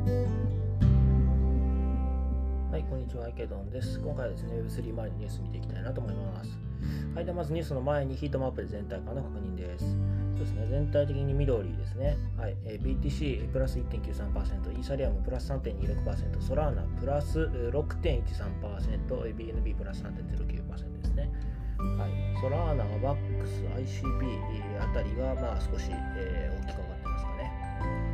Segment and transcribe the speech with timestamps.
[0.00, 0.06] は
[2.78, 4.00] い、こんにちは、池ドンです。
[4.00, 6.58] 今回はですね、Web3 前のニュース見ていきたいなと思います。
[7.14, 9.84] はい、ではまずニュースの前にヒートマップで全体感の確認です。
[10.36, 12.16] そうですね、全体的に緑ですね。
[12.38, 21.30] はい、え、BTC プラス1.93%、イーサリアムプラス3.26%、ソラーナプラス6.13%、BNB プラス3.09%ですね。
[21.98, 23.62] はい、ソラーナ、バックス、
[24.00, 28.09] ICP あたりがまあ少し、えー、大きく上がってますかね。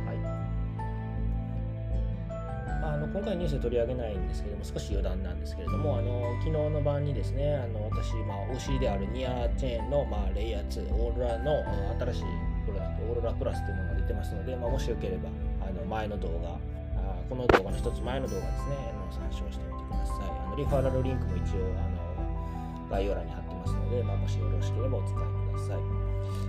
[2.87, 11.63] あの今回ニュースで取り上げないんですけども、少し余談なんですけれども、あの昨日の晩にですね、あの私、まあ、推しであるニアチェーンの、まあ、レイヤー2、オーロラの
[11.99, 12.23] 新しい
[12.65, 15.29] プロダクト、オーロラプラスというものが出てますので、まあ、もしよければ
[15.67, 16.55] あの前の動画、
[16.95, 20.31] あこの動画の一つ前の動画ですね、の参照してみてください。
[20.31, 26.07] あのリファラルリンクも一応あの概要欄に貼ってますので、まあ、もしよろしければお使いください。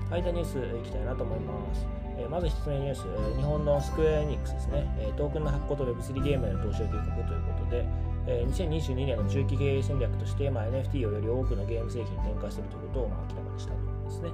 [0.09, 1.97] はい、ニュースいきたいなと思います。
[2.18, 3.02] えー、まず1つ目ニュース、
[3.36, 7.84] 日本のスクエアエニックスですね、えー、トークンの発行と Web3 ゲームへの投資を計画ということで、
[8.27, 14.30] えー、2022年の中期経営戦略として、まあ、NFT をより多くのゲーム製品に展開するということを、まあ、明らかにしたということですね。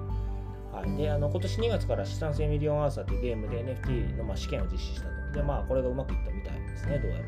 [0.72, 5.32] はい、であの今年2月から資産性ミリオンアーサーというゲームで NFT の、まあ、試験を実施したと。
[5.34, 7.24] で、まあ、これがうまくいったみたいですね、どうやら。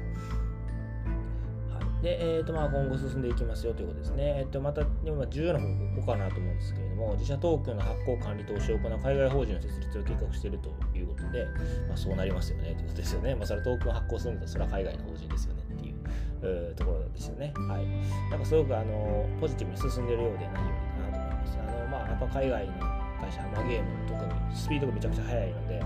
[2.06, 4.38] で、えーとまあ、今後進んでいきますよということですね。
[4.38, 5.66] えー、とまた、今重要な方
[6.02, 11.44] 法かなと思うんですけれども、自社トークンの発行管理投資を行う海外法人の設立を計画しているということで、
[11.88, 13.34] まあ、そうなりますよねということですよね。
[13.34, 17.52] まあ、それトークン発行するんだと、それは海外の法人ですよねっていうところですよね。
[17.56, 17.86] はい。
[18.30, 20.74] なんかすごくあのポジティブに進んでいるようで何よ
[21.10, 21.58] りかなと思います。
[21.58, 22.72] あのまあ、やっぱ海外の
[23.18, 25.82] 会社、まあ、ゲーム特にスピードがめちゃくちゃ速いので、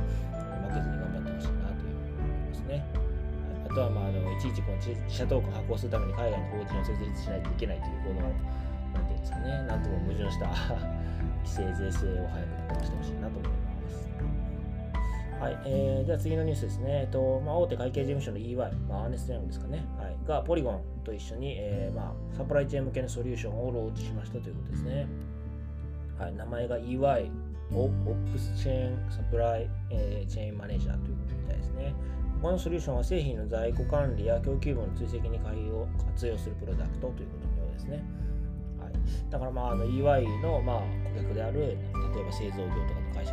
[0.69, 1.00] 負けずに
[3.71, 8.27] あとは、まあ、あのいちいちこの自社トークン発行するために海外の法人を設立しないといけないという、この、
[8.95, 10.51] なんていうんですかね、なんとも矛盾した
[11.47, 14.11] 規制税制を早く出してほしいなと思います。
[15.41, 16.85] はい、えー、では次のニュースですね。
[17.03, 18.57] えっとまあ、大手会計事務所の EY、
[18.89, 25.07] まあ、アーネストヤングですかね、はい、がポリゴンと一緒に、えーまあ、サプライチェーン向けのソリューションをローチしましたということですね。
[26.19, 27.31] はい、名前が EY、
[27.73, 31.95] オップスチェーンサプライ、えー、チェーンマネージャーということみたいですね。
[32.41, 38.03] このソリューションは製品の在庫管理や供給網の追跡に海を活用するプロダクトということのようですね。
[38.79, 38.93] はい、
[39.31, 40.81] だから、まあ、あの EY の、まあ、
[41.15, 43.33] 顧客である、例えば製造業とかの会社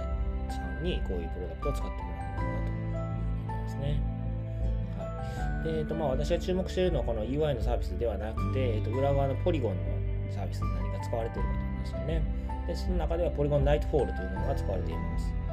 [0.50, 3.81] さんにこういうプロダクトを使ってもらうのかなというふうに思いますね。
[3.81, 12.22] はいでえーとまあ、私が注目しているのはこの EY のサービスではなくて、えー、と裏側のポリゴンのサービスに何が使われているかと思いますよね。
[12.68, 15.47] でその中ではポリゴンナイトフォールというものが使われています。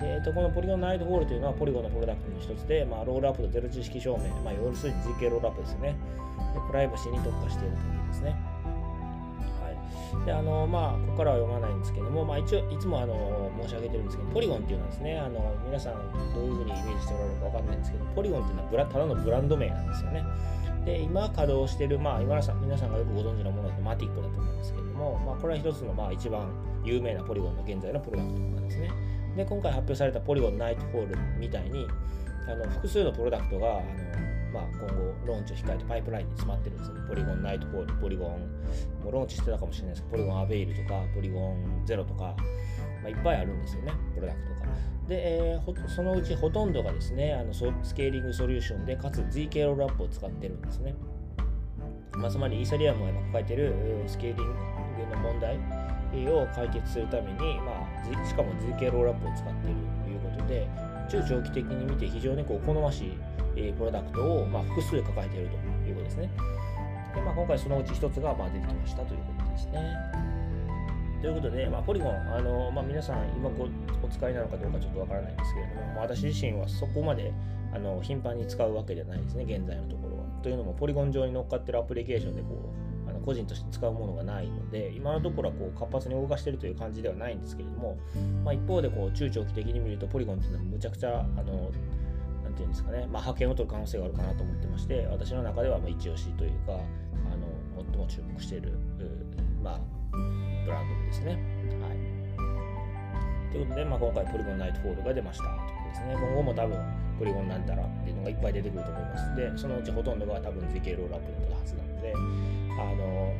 [0.00, 5.96] でえー、とこのポリゴンナイトフォールというのはポリゴンのプロダクトの一つで、まあ、ロールアップとゼロ知識証明、まあ、要するに ZK ロールアップですよね
[6.54, 6.60] で。
[6.66, 8.36] プライバシーに特化しているというですね。
[9.62, 15.94] はい、であのまあ、ここからは読まないんですけども、まあ、一応いつもあの申し上げてるんですけど、ポリゴンっていうのはですね、あの皆さん
[16.34, 20.24] どういうふうにイメージしておられるか分かんないんですけど、ポリゴンっていうのはブラただのブランド名なんですよね。
[20.84, 26.46] で、今稼働している、まあ、今さん皆さんがよくご存知のものだとマティックだと思うんですけども、まあ、これは一つの、まあ、一番
[26.84, 28.90] 有名なポリゴンの現在のプロダクトなんですね。
[29.36, 31.86] で今回発表されたポリゴンナイトホールみたいに
[32.48, 33.82] あの複数のプロダクトがあの、
[34.52, 37.00] まあ、今後ローンチを控えてパイプラインに詰まってるんですよ、ね。
[37.08, 38.28] ポリゴンナイトホール、ポリゴン、
[39.02, 42.36] もうローンチしてたかもしれないですけど、ポリゴンアベイルとか、ポリゴンゼロとか、
[43.02, 44.54] まあ、いっぱいあるんですよね、プロダクトが。
[45.08, 50.94] で、えー、そのうちほとんどがですね、あのスケーリングソリューションで、かつ ZK ロールアップを使ってるんですね。
[52.16, 53.74] まあ、つまりイーサリアムが今抱えている
[54.06, 55.58] スケーリングの問題
[56.28, 57.83] を解決するために、まあ、
[58.26, 60.68] しかも ZK ロールアップを使っているということで、
[61.08, 63.04] 中長期的に見て非常にこう好まし
[63.56, 65.56] いプロダクトを、ま、複数抱えていると
[65.88, 66.30] いうことですね。
[67.14, 69.96] でまあ、今回そのうち一つがま出てきましたということですね。
[71.20, 73.64] ということで、まあ、ポリゴン、あのまあ、皆さん今ご
[74.04, 77.32] お使いなのかどうかちょっとわからないんですけれども、まあ、私自身はそこまで
[77.72, 80.24] あの頻繁に使うわけではないですね、現在のところは。
[80.42, 82.83] というのも、ポリゴン上に乗っかってるアプリケーションでこう
[83.24, 87.96] 個人として使うものがないので今のところはこう活発に動かしているという感じではないんですけれども、
[88.44, 91.70] まあ、一方でこう中長期的に見るとポリゴンっていうのはむちゃくちゃあの
[92.42, 98.78] なんていうんですかね、まあ、覇権を取る可能性があるかなと思ってまして私の中ではまあ一押しというかあの最も注目している、
[99.62, 99.80] まあ、
[100.64, 101.32] ブランドですね。
[101.80, 102.14] はい
[103.54, 106.14] ということで、まあ、今回ポリゴンナイトフォールが出ましたということですね。
[106.18, 106.76] 今後も多分
[107.20, 109.36] ポリゴンなんたらっていうのがいっぱい出てくると思います。
[109.36, 112.12] で、そのうちほとんどが多分 ZK ロールアップだったはずなので、
[112.78, 113.32] あの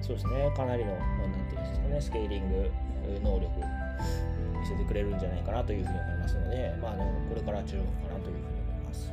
[0.00, 2.70] そうですねかなりの何て言うんですかねスケーリング
[3.22, 3.48] 能力
[4.60, 9.12] 見せてくれるんじゃないかなというふうに思いますので、まあ、あのこれから注目かなというふうに思います。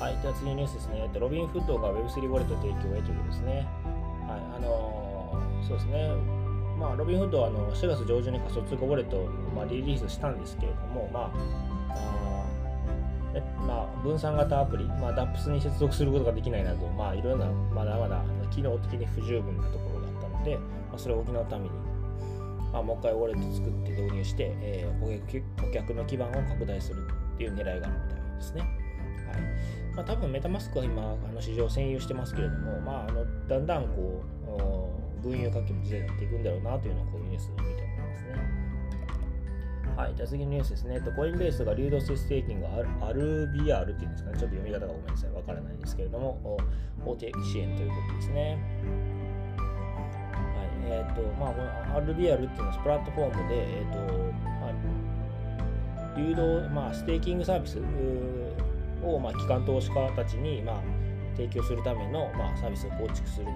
[0.00, 1.08] はい、では次のニュースですね。
[1.14, 3.66] ロビンフッドが Web3 ウォレット提供へということですね。
[4.26, 6.10] はい、あのそうですね。
[6.78, 12.43] まあ、ロビンフッドはあの4月上旬に仮想通貨ウォレットを、まあ、リリースしたんですけれども、まあ、あ
[13.66, 20.62] まあ、分散型アプリ、まあ、DAPS に接続することができないなど、まあ、いろんなまだまだ機能的に不十分なところがあったので、ま
[20.94, 21.70] あ、それを補うために、
[22.72, 28.60] まあ、もう一回ウォレット作って導入して、えー、顧客の基盤を拡大するっていう狙いがあるみたいですね。
[28.60, 28.70] はい
[29.96, 34.22] まあ、多分メタマスクは今あの市場占有してますけれども、まあ、あのだんだんこ
[35.22, 37.83] う群雄割拠の時代になっていくんだろうなというのはこういうニュースで見て。
[39.96, 41.00] はい、じゃあ次のニュースですね。
[41.14, 44.38] コインベースが流動性ステーキング RBR っていうんですかね。
[44.38, 45.30] ちょっと読み方がごめんなさい。
[45.30, 46.58] わからないですけれども、
[47.04, 48.58] 法定支援ということですね。
[50.32, 57.78] はい、えっ、ー、と、まあ、この RBR っていうのはプラットフォームで、えっ、ー、と、まあ、流動、まあ、ステーキングサービス
[59.04, 60.82] を、まあ、機関投資家たちに、まあ、
[61.36, 63.46] 提供するための、まあ、サービスを構築する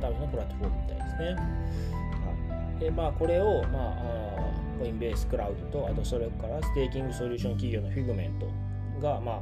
[0.00, 1.34] ためのプラットフォームみたいですね。
[1.34, 4.27] はい、で、まあ、これを、まあ、
[4.78, 8.46] コインベースクラウドと、あとそれからステーキングソリューション企業のフィグメント
[9.00, 9.40] が、まあ、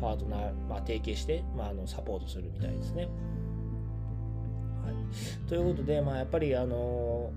[0.00, 3.08] パートナー、まあ、提携して、まあ、あのサポートするみたいですね。
[4.84, 7.30] はい、ということで、まあ、やっぱり、あの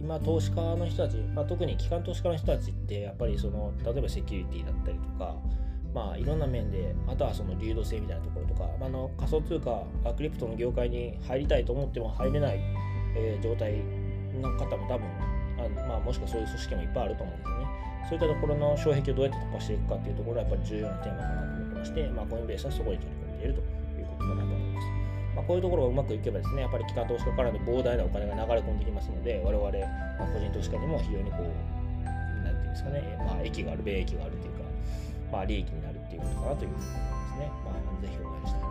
[0.00, 5.36] 今、投資家の人たち、まあ、特に機関投資家の人たちって、やっぱりその、例えばセキュリティだったりとか、
[5.94, 12.60] まあ、いろんな面で、あとはその流動性みたいなところとか、まあ、の仮想通貨ア、クリプトの業界に入りたいと思っても入れない、
[13.16, 13.82] えー、状態
[14.40, 15.08] の方も多分
[15.64, 17.66] あまあ、もしくはそういう組織もいっぱいあると思うんですよね。
[18.08, 24.86] そういったところの障壁をどうやって突破していくかっていうところはやっぱり重要なテーマかなと思ってまして、まあ、コインベースはそこに取り組んでいるということかなと思います。
[25.36, 29.70] まあ、こういうところがうまくいけばですね、やっぱり機関投資家からの膨大なお金が流れ込んできますので、我々、
[30.18, 32.04] まあ、個人投資家にも非常にこう、
[32.44, 34.64] なんていうんですかね、まあ、益がある、米益があるというか、
[35.30, 37.50] まあ、利益になるっていうことかなというふうに思いますね。
[37.64, 38.69] まあ、ぜひお願いしたい。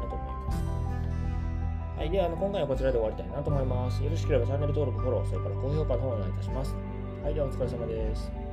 [2.00, 4.01] はい、ではあの今回はこちらで終わりたいなと思います。
[4.01, 6.74] よろしければチャンネル登録、フォロー、それから高評価の方お願いいたします。
[7.22, 8.49] はい、ではお疲れ様です。